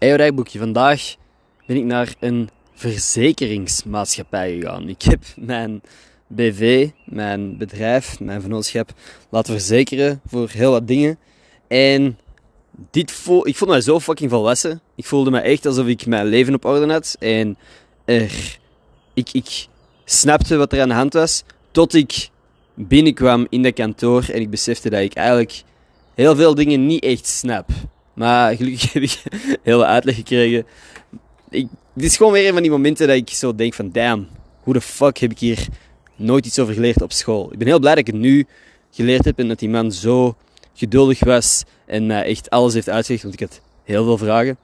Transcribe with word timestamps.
Hey 0.00 0.16
rijboekje, 0.16 0.58
vandaag 0.58 1.14
ben 1.66 1.76
ik 1.76 1.84
naar 1.84 2.14
een 2.20 2.50
verzekeringsmaatschappij 2.72 4.52
gegaan. 4.52 4.88
Ik 4.88 5.02
heb 5.02 5.22
mijn 5.36 5.82
BV, 6.26 6.88
mijn 7.04 7.56
bedrijf, 7.56 8.20
mijn 8.20 8.40
vennootschap 8.40 8.92
laten 9.30 9.52
verzekeren 9.52 10.20
voor 10.26 10.48
heel 10.48 10.70
wat 10.70 10.86
dingen. 10.86 11.18
En 11.68 12.18
dit 12.90 13.12
voel, 13.12 13.46
ik 13.46 13.56
voelde 13.56 13.74
mij 13.74 13.82
zo 13.82 14.00
fucking 14.00 14.30
volwassen. 14.30 14.80
Ik 14.94 15.04
voelde 15.04 15.30
me 15.30 15.40
echt 15.40 15.66
alsof 15.66 15.86
ik 15.86 16.06
mijn 16.06 16.26
leven 16.26 16.54
op 16.54 16.64
orde 16.64 16.92
had. 16.92 17.16
En 17.18 17.56
er, 18.04 18.58
ik, 19.14 19.32
ik 19.32 19.66
snapte 20.04 20.56
wat 20.56 20.72
er 20.72 20.80
aan 20.80 20.88
de 20.88 20.94
hand 20.94 21.12
was. 21.12 21.44
Tot 21.70 21.94
ik 21.94 22.28
binnenkwam 22.74 23.46
in 23.48 23.62
dat 23.62 23.74
kantoor 23.74 24.24
en 24.32 24.40
ik 24.40 24.50
besefte 24.50 24.90
dat 24.90 25.00
ik 25.00 25.14
eigenlijk 25.14 25.62
heel 26.14 26.36
veel 26.36 26.54
dingen 26.54 26.86
niet 26.86 27.02
echt 27.02 27.26
snap. 27.26 27.70
Maar 28.20 28.56
gelukkig 28.56 28.92
heb 28.92 29.02
ik 29.02 29.22
heel 29.62 29.78
veel 29.78 29.84
uitleg 29.84 30.14
gekregen. 30.14 30.66
Ik, 31.50 31.68
dit 31.94 32.04
is 32.04 32.16
gewoon 32.16 32.32
weer 32.32 32.46
een 32.46 32.52
van 32.52 32.62
die 32.62 32.70
momenten 32.70 33.06
dat 33.06 33.16
ik 33.16 33.30
zo 33.30 33.54
denk 33.54 33.74
van... 33.74 33.90
Damn, 33.92 34.28
hoe 34.62 34.74
de 34.74 34.80
fuck 34.80 35.18
heb 35.18 35.30
ik 35.30 35.38
hier 35.38 35.66
nooit 36.16 36.46
iets 36.46 36.58
over 36.58 36.74
geleerd 36.74 37.02
op 37.02 37.12
school? 37.12 37.52
Ik 37.52 37.58
ben 37.58 37.66
heel 37.66 37.78
blij 37.78 37.94
dat 37.94 38.06
ik 38.06 38.12
het 38.12 38.22
nu 38.22 38.46
geleerd 38.90 39.24
heb 39.24 39.38
en 39.38 39.48
dat 39.48 39.58
die 39.58 39.68
man 39.68 39.92
zo 39.92 40.36
geduldig 40.74 41.24
was 41.24 41.64
en 41.86 42.06
mij 42.06 42.24
echt 42.24 42.50
alles 42.50 42.74
heeft 42.74 42.88
uitgelegd, 42.88 43.22
want 43.22 43.34
ik 43.34 43.48
had 43.48 43.60
heel 43.84 44.04
veel 44.04 44.18
vragen. 44.18 44.56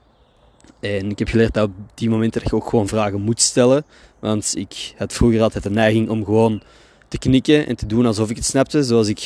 En 0.81 1.11
ik 1.11 1.19
heb 1.19 1.29
geleerd 1.29 1.55
dat 1.55 1.69
op 1.69 1.75
die 1.95 2.11
momenten 2.11 2.41
dat 2.41 2.51
je 2.51 2.57
ook 2.57 2.69
gewoon 2.69 2.89
vragen 2.89 3.21
moet 3.21 3.41
stellen. 3.41 3.85
Want 4.19 4.53
ik 4.57 4.95
had 4.97 5.13
vroeger 5.13 5.43
altijd 5.43 5.63
de 5.63 5.71
neiging 5.71 6.09
om 6.09 6.25
gewoon 6.25 6.63
te 7.09 7.19
knikken 7.19 7.67
en 7.67 7.77
te 7.77 7.87
doen 7.87 8.07
alsof 8.07 8.31
ik 8.31 8.37
het 8.37 8.45
snapte. 8.45 8.83
Zoals 8.83 9.09
ik 9.09 9.25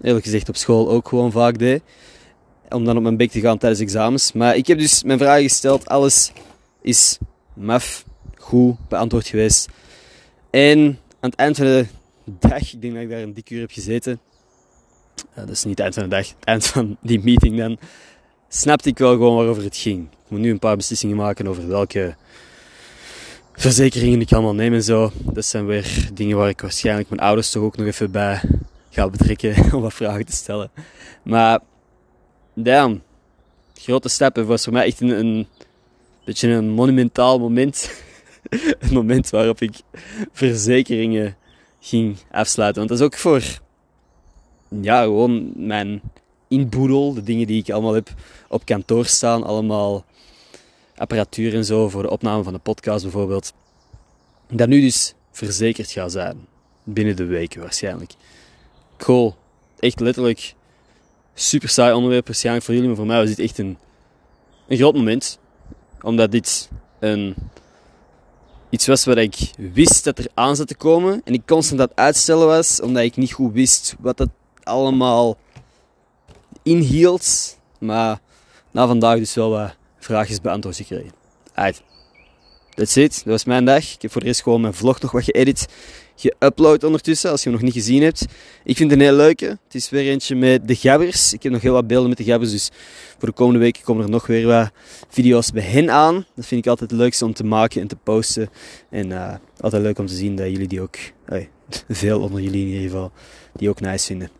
eerlijk 0.00 0.24
gezegd 0.24 0.48
op 0.48 0.56
school 0.56 0.90
ook 0.90 1.08
gewoon 1.08 1.32
vaak 1.32 1.58
deed. 1.58 1.82
Om 2.70 2.84
dan 2.84 2.96
op 2.96 3.02
mijn 3.02 3.16
bek 3.16 3.30
te 3.30 3.40
gaan 3.40 3.58
tijdens 3.58 3.80
examens. 3.80 4.32
Maar 4.32 4.56
ik 4.56 4.66
heb 4.66 4.78
dus 4.78 5.02
mijn 5.02 5.18
vragen 5.18 5.42
gesteld. 5.42 5.88
Alles 5.88 6.32
is 6.82 7.18
maf, 7.54 8.04
goed 8.36 8.76
beantwoord 8.88 9.26
geweest. 9.26 9.68
En 10.50 10.78
aan 11.20 11.30
het 11.30 11.34
eind 11.34 11.56
van 11.56 11.66
de 11.66 11.86
dag, 12.24 12.72
ik 12.72 12.80
denk 12.80 12.94
dat 12.94 13.02
ik 13.02 13.10
daar 13.10 13.22
een 13.22 13.34
dik 13.34 13.50
uur 13.50 13.60
heb 13.60 13.70
gezeten. 13.70 14.20
dat 15.34 15.48
is 15.48 15.64
niet 15.64 15.78
het 15.78 15.80
eind 15.80 15.94
van 15.94 16.02
de 16.02 16.08
dag, 16.08 16.28
het 16.28 16.44
eind 16.44 16.66
van 16.66 16.96
die 17.00 17.20
meeting 17.22 17.58
dan. 17.58 17.78
Snapte 18.48 18.88
ik 18.88 18.98
wel 18.98 19.12
gewoon 19.12 19.36
waarover 19.36 19.62
het 19.62 19.76
ging. 19.76 20.08
Ik 20.10 20.30
moet 20.30 20.40
nu 20.40 20.50
een 20.50 20.58
paar 20.58 20.76
beslissingen 20.76 21.16
maken 21.16 21.46
over 21.46 21.68
welke 21.68 22.14
verzekeringen 23.52 24.20
ik 24.20 24.32
allemaal 24.32 24.54
neem 24.54 24.74
en 24.74 24.82
zo. 24.82 25.12
Dat 25.18 25.44
zijn 25.44 25.66
weer 25.66 26.08
dingen 26.12 26.36
waar 26.36 26.48
ik 26.48 26.60
waarschijnlijk 26.60 27.08
mijn 27.08 27.20
ouders 27.20 27.50
toch 27.50 27.62
ook 27.62 27.76
nog 27.76 27.86
even 27.86 28.10
bij 28.10 28.40
ga 28.90 29.08
betrekken 29.08 29.54
om 29.74 29.82
wat 29.82 29.94
vragen 29.94 30.26
te 30.26 30.32
stellen. 30.32 30.70
Maar, 31.22 31.60
damn, 32.62 33.02
grote 33.74 34.08
stappen 34.08 34.46
was 34.46 34.64
voor 34.64 34.72
mij 34.72 34.86
echt 34.86 35.00
een, 35.00 35.08
een 35.08 35.46
beetje 36.24 36.48
een 36.48 36.70
monumentaal 36.70 37.38
moment. 37.38 37.90
een 38.80 38.92
moment 38.92 39.30
waarop 39.30 39.60
ik 39.60 39.80
verzekeringen 40.32 41.36
ging 41.80 42.16
afsluiten. 42.30 42.78
Want 42.78 42.88
dat 42.88 42.98
is 42.98 43.04
ook 43.04 43.20
voor, 43.20 43.60
ja, 44.80 45.02
gewoon 45.02 45.52
mijn 45.56 46.00
inboedel, 46.48 47.14
de 47.14 47.22
dingen 47.22 47.46
die 47.46 47.62
ik 47.62 47.70
allemaal 47.70 47.94
heb 47.94 48.14
op 48.48 48.64
kantoor 48.64 49.04
staan, 49.04 49.44
allemaal 49.44 50.04
apparatuur 50.96 51.54
en 51.54 51.64
zo 51.64 51.88
voor 51.88 52.02
de 52.02 52.10
opname 52.10 52.42
van 52.42 52.52
de 52.52 52.58
podcast 52.58 53.02
bijvoorbeeld. 53.02 53.52
Dat 54.48 54.68
nu 54.68 54.80
dus 54.80 55.14
verzekerd 55.30 55.90
gaat 55.90 56.12
zijn. 56.12 56.46
Binnen 56.84 57.16
de 57.16 57.24
weken 57.24 57.60
waarschijnlijk. 57.60 58.12
Cool. 58.96 59.34
Echt 59.78 60.00
letterlijk 60.00 60.54
super 61.40 61.68
saai 61.68 61.92
onderwerp 61.92 62.26
waarschijnlijk 62.26 62.64
voor 62.64 62.74
jullie, 62.74 62.88
maar 62.88 62.98
voor 62.98 63.06
mij 63.06 63.18
was 63.18 63.28
dit 63.28 63.38
echt 63.38 63.58
een, 63.58 63.78
een 64.68 64.76
groot 64.76 64.94
moment. 64.94 65.38
Omdat 66.02 66.30
dit 66.30 66.68
een, 66.98 67.34
iets 68.70 68.86
was 68.86 69.04
wat 69.04 69.16
ik 69.16 69.50
wist 69.56 70.04
dat 70.04 70.18
er 70.18 70.26
aan 70.34 70.56
zat 70.56 70.68
te 70.68 70.74
komen. 70.74 71.20
En 71.24 71.32
ik 71.32 71.46
constant 71.46 71.80
aan 71.80 71.86
het 71.86 71.96
uitstellen 71.96 72.46
was, 72.46 72.80
omdat 72.80 73.02
ik 73.02 73.16
niet 73.16 73.32
goed 73.32 73.52
wist 73.52 73.94
wat 73.98 74.16
dat 74.16 74.28
allemaal 74.62 75.36
inhield. 76.62 77.58
Maar 77.78 78.20
na 78.70 78.86
vandaag 78.86 79.18
dus 79.18 79.34
wel 79.34 79.50
wat 79.50 79.76
vraagjes 79.98 80.40
beantwoord 80.40 80.76
gekregen. 80.76 81.12
Uit. 81.54 81.82
That's 82.80 82.96
it. 82.96 83.14
Dat 83.14 83.24
was 83.24 83.44
mijn 83.44 83.64
dag. 83.64 83.92
Ik 83.94 84.02
heb 84.02 84.12
voor 84.12 84.20
de 84.20 84.26
rest 84.26 84.42
gewoon 84.42 84.60
mijn 84.60 84.74
vlog 84.74 85.00
nog 85.00 85.10
wat 85.10 85.24
geëdit, 85.24 85.68
geüpload 86.16 86.84
ondertussen, 86.84 87.30
als 87.30 87.42
je 87.42 87.50
hem 87.50 87.58
nog 87.58 87.66
niet 87.66 87.74
gezien 87.74 88.02
hebt. 88.02 88.26
Ik 88.64 88.76
vind 88.76 88.90
het 88.90 89.00
een 89.00 89.06
heel 89.06 89.16
leuke. 89.16 89.46
Het 89.46 89.74
is 89.74 89.90
weer 89.90 90.10
eentje 90.10 90.36
met 90.36 90.68
de 90.68 90.74
gabbers. 90.74 91.32
Ik 91.32 91.42
heb 91.42 91.52
nog 91.52 91.62
heel 91.62 91.72
wat 91.72 91.86
beelden 91.86 92.08
met 92.08 92.18
de 92.18 92.24
gabbers, 92.24 92.50
dus 92.50 92.70
voor 93.18 93.28
de 93.28 93.34
komende 93.34 93.58
weken 93.58 93.82
komen 93.82 94.04
er 94.04 94.10
nog 94.10 94.26
weer 94.26 94.46
wat 94.46 94.70
video's 95.08 95.50
bij 95.50 95.62
hen 95.62 95.90
aan. 95.90 96.26
Dat 96.34 96.46
vind 96.46 96.64
ik 96.64 96.70
altijd 96.70 96.90
het 96.90 97.00
leukste 97.00 97.24
om 97.24 97.32
te 97.32 97.44
maken 97.44 97.80
en 97.80 97.86
te 97.86 97.96
posten. 97.96 98.50
En 98.90 99.10
uh, 99.10 99.34
altijd 99.60 99.82
leuk 99.82 99.98
om 99.98 100.06
te 100.06 100.14
zien 100.14 100.36
dat 100.36 100.46
jullie 100.50 100.68
die 100.68 100.80
ook, 100.80 100.96
veel 101.88 102.20
onder 102.20 102.40
jullie 102.40 102.60
in 102.60 102.68
ieder 102.68 102.82
geval, 102.82 103.12
die 103.52 103.68
ook 103.68 103.80
nice 103.80 104.06
vinden. 104.06 104.30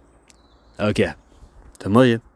Oké, 0.79 0.89
okay. 0.89 1.15
tot 1.77 1.93
morgen. 1.93 2.30